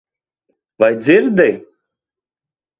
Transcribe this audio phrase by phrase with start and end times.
[0.79, 1.51] Vai dzirdi?